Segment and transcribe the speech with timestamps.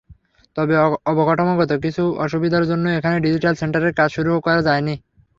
[0.57, 0.75] তবে
[1.11, 4.95] অবকাঠামোগত কিছু অসুবিধার জন্য এখনো ডিজিটাল সেন্টারের কাজ শুরু করা যায়নি।